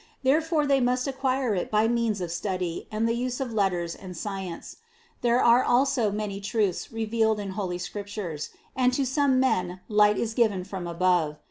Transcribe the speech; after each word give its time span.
Therefore 0.23 0.65
they 0.65 0.79
must 0.79 1.07
acquire 1.07 1.53
it 1.53 1.69
by 1.69 1.87
means 1.87 2.21
of 2.21 2.31
study 2.31 2.87
and 2.89 3.07
the 3.07 3.13
use 3.13 3.39
of 3.39 3.53
letters 3.53 3.93
and 3.93 4.17
science 4.17 4.77
There 5.21 5.39
are 5.39 5.63
also 5.63 6.11
many 6.11 6.41
truths 6.41 6.91
revealed 6.91 7.39
in 7.39 7.51
holy 7.51 7.77
Scriptures 7.77 8.49
and 8.75 8.91
to 8.93 9.05
some 9.05 9.39
men 9.39 9.81
light 9.87 10.17
is 10.17 10.33
given 10.33 10.63
from 10.63 10.87
above. 10.87 11.37